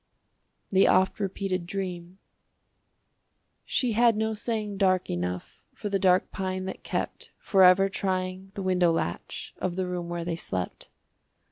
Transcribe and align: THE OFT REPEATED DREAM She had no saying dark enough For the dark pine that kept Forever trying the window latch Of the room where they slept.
THE 0.71 0.87
OFT 0.87 1.19
REPEATED 1.19 1.67
DREAM 1.67 2.17
She 3.65 3.91
had 3.91 4.17
no 4.17 4.33
saying 4.33 4.77
dark 4.77 5.11
enough 5.11 5.67
For 5.75 5.89
the 5.89 5.99
dark 5.99 6.31
pine 6.31 6.65
that 6.65 6.81
kept 6.81 7.29
Forever 7.37 7.87
trying 7.87 8.49
the 8.55 8.63
window 8.63 8.91
latch 8.91 9.53
Of 9.59 9.75
the 9.75 9.85
room 9.85 10.09
where 10.09 10.25
they 10.25 10.35
slept. 10.35 10.89